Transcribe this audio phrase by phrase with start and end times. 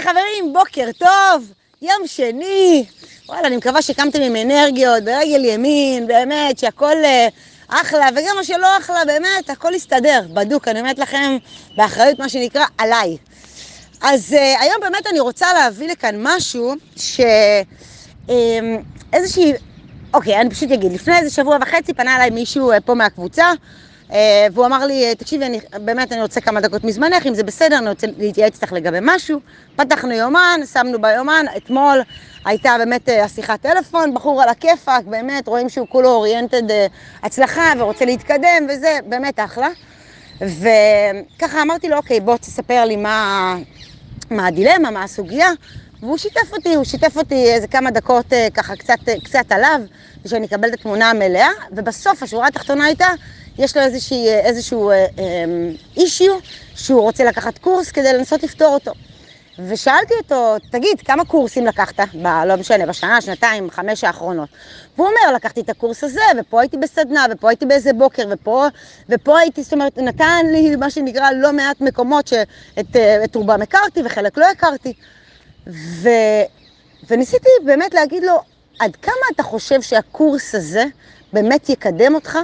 [0.00, 1.52] היי חברים, בוקר טוב,
[1.82, 2.84] יום שני.
[3.28, 7.28] וואלה, אני מקווה שקמתם עם אנרגיות, ברגל ימין, באמת, שהכל אה,
[7.68, 11.36] אחלה, וגם מה שלא אחלה, באמת, הכל יסתדר, בדוק, אני אומרת לכם,
[11.76, 13.16] באחריות, מה שנקרא, עליי.
[14.00, 17.20] אז אה, היום באמת אני רוצה להביא לכאן משהו ש...
[18.30, 18.60] אה,
[19.12, 19.52] איזושהי...
[20.14, 23.52] אוקיי, אני פשוט אגיד, לפני איזה שבוע וחצי פנה אליי מישהו אה, פה מהקבוצה,
[24.52, 27.78] והוא אמר לי, אה, תקשיבי, אני, באמת אני רוצה כמה דקות מזמנך, אם זה בסדר,
[27.78, 29.40] אני רוצה להתייעץ איתך לגבי משהו.
[29.76, 32.02] פתחנו יומן, שמנו ביומן, אתמול
[32.44, 36.62] הייתה באמת אה, השיחת טלפון, בחור על הכיפאק, באמת, רואים שהוא כולו אוריינטד
[37.22, 39.68] הצלחה ורוצה להתקדם, וזה באמת אחלה.
[40.40, 43.56] וככה אמרתי לו, אוקיי, בוא תספר לי מה,
[44.30, 45.50] מה הדילמה, מה הסוגיה.
[46.02, 49.80] והוא שיתף אותי, הוא שיתף אותי איזה כמה דקות ככה קצת, קצת עליו,
[50.24, 53.06] ושאני אקבל את התמונה המלאה, ובסוף השורה התחתונה הייתה
[53.58, 54.90] יש לו איזושהי, איזשהו
[55.96, 56.34] אישיו
[56.74, 58.92] שהוא רוצה לקחת קורס כדי לנסות לפתור אותו.
[59.68, 64.48] ושאלתי אותו, תגיד, כמה קורסים לקחת, ב, לא משנה, בשנה, שנתיים, חמש האחרונות?
[64.96, 68.66] והוא אומר, לקחתי את הקורס הזה, ופה הייתי בסדנה, ופה הייתי באיזה בוקר, ופה,
[69.08, 74.02] ופה הייתי, זאת אומרת, נתן לי מה שנקרא לא מעט מקומות שאת את רובם הכרתי
[74.04, 74.92] וחלק לא הכרתי.
[75.68, 76.08] ו,
[77.10, 78.40] וניסיתי באמת להגיד לו,
[78.78, 80.84] עד כמה אתה חושב שהקורס הזה
[81.32, 82.38] באמת יקדם אותך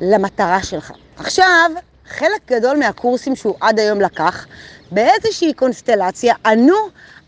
[0.00, 0.92] למטרה שלך.
[1.16, 1.70] עכשיו,
[2.08, 4.46] חלק גדול מהקורסים שהוא עד היום לקח,
[4.90, 6.76] באיזושהי קונסטלציה ענו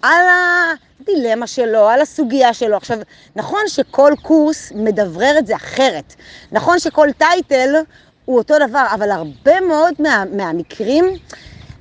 [0.02, 0.26] על
[1.00, 2.76] הדילמה שלו, על הסוגיה שלו.
[2.76, 2.98] עכשיו,
[3.36, 6.14] נכון שכל קורס מדברר את זה אחרת.
[6.52, 7.74] נכון שכל טייטל
[8.24, 11.18] הוא אותו דבר, אבל הרבה מאוד מה, מהמקרים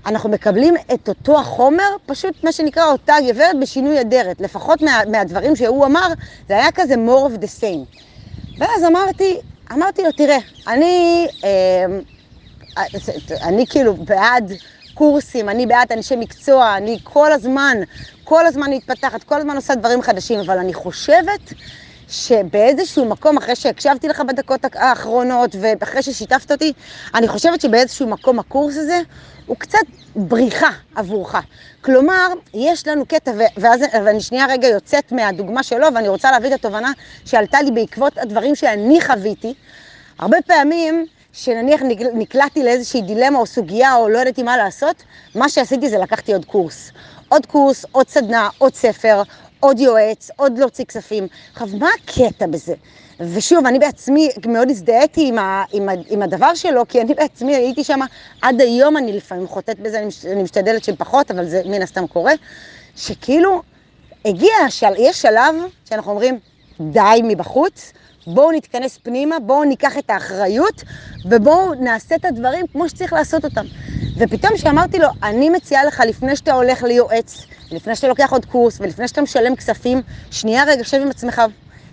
[0.06, 4.42] אנחנו מקבלים את אותו החומר, פשוט מה שנקרא אותה גברת בשינוי אדרת.
[4.42, 6.08] לפחות מה, מהדברים שהוא אמר,
[6.50, 7.86] זה היה כזה more of the same.
[8.58, 9.42] ואז אמרתי,
[9.74, 12.02] אמרתי לו, תראה, אני, אמ,
[13.42, 14.52] אני כאילו בעד
[14.94, 17.78] קורסים, אני בעד אנשי מקצוע, אני כל הזמן,
[18.24, 21.54] כל הזמן מתפתחת, כל הזמן עושה דברים חדשים, אבל אני חושבת
[22.12, 26.74] שבאיזשהו מקום, אחרי שהקשבתי לך בדקות האחרונות ואחרי ששיתפת אותי,
[27.16, 29.00] אני חושבת שבאיזשהו מקום הקורס הזה
[29.46, 29.80] הוא קצת
[30.16, 31.36] בריחה עבורך.
[31.82, 36.54] כלומר, יש לנו קטע, ואז, ואני שנייה רגע יוצאת מהדוגמה שלו, ואני רוצה להביא את
[36.54, 36.92] התובנה
[37.26, 39.54] שעלתה לי בעקבות הדברים שאני חוויתי.
[40.20, 41.82] הרבה פעמים, שנניח
[42.14, 45.04] נקלעתי לאיזושהי דילמה או סוגיה או לא ידעתי מה לעשות,
[45.36, 46.92] מה שעשיתי זה לקחתי עוד קורס.
[47.30, 49.22] עוד קורס, עוד סדנה, עוד ספר,
[49.62, 51.28] עוד יועץ, עוד להוציא כספים.
[51.54, 52.74] עכשיו, מה הקטע בזה?
[53.20, 55.38] ושוב, אני בעצמי מאוד הזדהיתי עם,
[55.74, 58.00] עם, עם הדבר שלו, כי אני בעצמי הייתי שם,
[58.42, 62.34] עד היום אני לפעמים חוטאת בזה, אני, אני משתדלת שפחות, אבל זה מן הסתם קורה,
[62.96, 63.62] שכאילו,
[64.26, 65.56] הגיע, של, יש שלב
[65.90, 66.40] שאנחנו אומרים,
[66.82, 67.94] די מבחוץ,
[68.28, 70.84] בואו נתכנס פנימה, בואו ניקח את האחריות,
[71.26, 73.66] ובואו נעשה את הדברים כמו שצריך לעשות אותם.
[74.18, 78.82] ופתאום כשאמרתי לו, אני מציעה לך, לפני שאתה הולך ליועץ, לפני שאתה לוקח עוד קורס,
[78.82, 80.02] ולפני שאתה משלם כספים,
[80.32, 81.42] שנייה רגע, שב עם עצמך,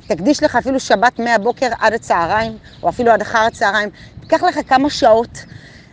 [0.06, 3.88] תקדיש לך אפילו שבת מהבוקר עד הצהריים, או אפילו עד אחר הצהריים,
[4.20, 5.44] תיקח לך כמה שעות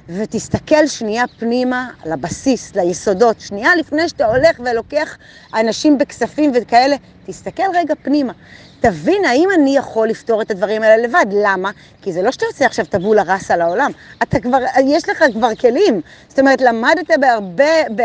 [0.10, 3.40] ותסתכל שנייה פנימה לבסיס, ליסודות.
[3.40, 5.18] שנייה לפני שאתה הולך ולוקח
[5.54, 8.34] אנשים בכספים וכאלה, תסתכל רגע פנימה.
[8.80, 11.26] תבין האם אני יכול לפתור את הדברים האלה לבד.
[11.32, 11.72] למה?
[12.02, 13.92] כי זה לא שאתה יוצא עכשיו טבולה ראסה לעולם.
[14.24, 16.02] אתה כבר, יש לך כבר כלים.
[16.30, 18.02] זאת אומרת, למדת בהרבה, ב,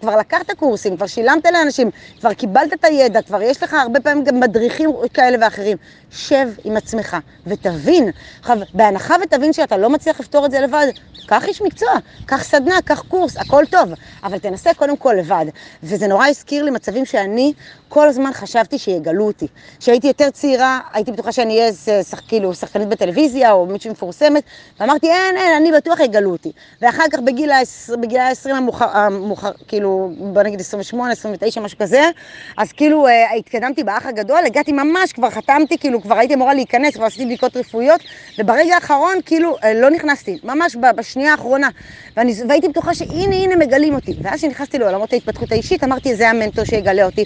[0.00, 4.24] כבר לקחת קורסים, כבר שילמת לאנשים, כבר קיבלת את הידע, כבר יש לך הרבה פעמים
[4.24, 5.76] גם מדריכים כאלה ואחרים.
[6.10, 7.16] שב עם עצמך
[7.46, 8.10] ותבין.
[8.40, 10.86] עכשיו, בהנחה ותבין שאתה לא מצליח לפתור את זה לבד,
[11.26, 11.90] קח איש מקצוע,
[12.26, 13.92] קח סדנה, קח קורס, הכל טוב,
[14.24, 15.46] אבל תנסה קודם כל לבד.
[15.82, 17.52] וזה נורא הזכיר לי מצבים שאני
[17.90, 19.46] כל הזמן חשבתי שיגלו אותי.
[19.80, 24.42] כשהייתי יותר צעירה, הייתי בטוחה שאני אהיה שח, כאילו, שחקנית בטלוויזיה או מישהו מפורסמת,
[24.80, 26.52] ואמרתי, אין, אין, אני בטוח יגלו אותי.
[26.82, 32.10] ואחר כך בגיל ה-20 המאוחר, המאוחר, כאילו, בוא נגיד 28, 29, משהו כזה,
[32.56, 36.94] אז כאילו אה, התקדמתי באח הגדול, הגעתי ממש, כבר חתמתי, כאילו, כבר הייתי אמורה להיכנס,
[36.94, 38.00] כבר עשיתי בדיקות רפואיות,
[38.38, 41.68] וברגע האחרון, כאילו, אה, לא נכנסתי, ממש בשנייה האחרונה.
[42.16, 44.14] ואני, והייתי בטוחה שהנה, הנה מגלים אותי.
[44.22, 47.24] ואז כשנכנסתי לעולמות ההתפתחות האישית, אמרתי, זה המנטור שיגלה אותי,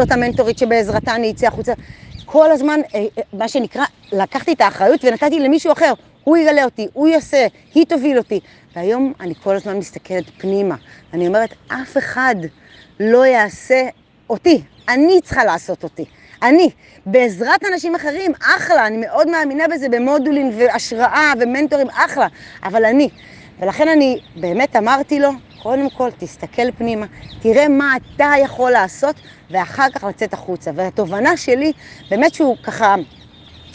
[0.00, 1.72] וזאת המנטורית שבעזרתה אני אצא החוצה.
[2.24, 5.92] כל הזמן, אה, אה, מה שנקרא, לקחתי את האחריות ונתתי למישהו אחר.
[6.24, 8.40] הוא יגלה אותי, הוא יעשה, היא תוביל אותי.
[8.76, 10.74] והיום אני כל הזמן מסתכלת פנימה.
[11.12, 12.34] אני אומרת, אף אחד
[13.00, 13.88] לא יעשה
[14.30, 16.04] אותי, אני צריכה לעשות אותי.
[16.42, 16.70] אני,
[17.06, 22.26] בעזרת אנשים אחרים, אחלה, אני מאוד מאמינה בזה במודולים והשראה ומנטורים, אחלה,
[22.64, 23.08] אבל אני.
[23.60, 25.30] ולכן אני באמת אמרתי לו,
[25.62, 27.06] קודם כל תסתכל פנימה,
[27.40, 29.16] תראה מה אתה יכול לעשות,
[29.50, 30.70] ואחר כך לצאת החוצה.
[30.74, 31.72] והתובנה שלי,
[32.10, 32.94] באמת שהוא ככה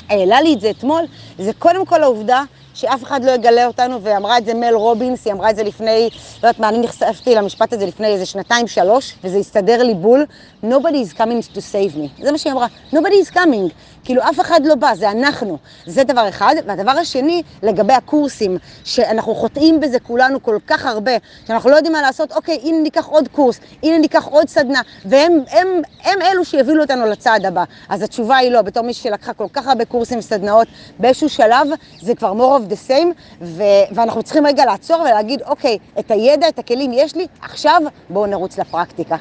[0.10, 1.04] העלה לי את זה אתמול,
[1.38, 2.44] זה קודם כל העובדה
[2.74, 6.10] שאף אחד לא יגלה אותנו, ואמרה את זה מל רובינס, היא אמרה את זה לפני,
[6.44, 10.26] לא יודעת מה, אני נחשפתי למשפט הזה לפני איזה שנתיים, שלוש, וזה הסתדר לי בול.
[10.66, 12.24] Nobody is coming to save me.
[12.24, 13.74] זה מה שהיא אמרה, nobody is coming.
[14.06, 15.58] כאילו אף אחד לא בא, זה אנחנו.
[15.86, 16.56] זה דבר אחד.
[16.68, 21.12] והדבר השני, לגבי הקורסים, שאנחנו חוטאים בזה כולנו כל כך הרבה,
[21.48, 25.44] שאנחנו לא יודעים מה לעשות, אוקיי, הנה ניקח עוד קורס, הנה ניקח עוד סדנה, והם
[25.52, 25.68] הם,
[26.04, 27.64] הם אלו שיובילו אותנו לצעד הבא.
[27.90, 30.68] אז התשובה היא לא, בתור מישהי שלקחה כל כך הרבה קורסים וסדנאות,
[31.00, 31.68] באיזשהו שלב
[32.02, 33.08] זה כבר more of the same,
[33.42, 38.26] ו- ואנחנו צריכים רגע לעצור ולהגיד, אוקיי, את הידע, את הכלים יש לי, עכשיו בואו
[38.26, 39.16] נרוץ לפרקטיקה.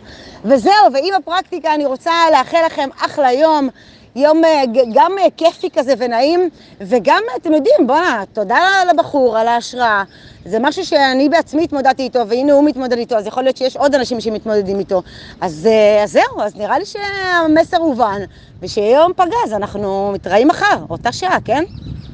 [0.45, 3.69] וזהו, ועם הפרקטיקה אני רוצה לאחל לכם אחלה יום.
[4.17, 4.63] יום אה,
[4.95, 6.49] גם אה, כיפי כזה ונעים,
[6.81, 8.59] וגם, אתם יודעים, בואנה, תודה
[8.93, 10.03] לבחור על ההשראה.
[10.45, 13.95] זה משהו שאני בעצמי התמודדתי איתו, והנה הוא מתמודד איתו, אז יכול להיות שיש עוד
[13.95, 15.03] אנשים שמתמודדים איתו.
[15.41, 18.21] אז, אה, אז זהו, אז נראה לי שהמסר הובן,
[18.63, 21.65] ושיהיה יום פגז, אנחנו מתראים מחר, אותה שעה, כן?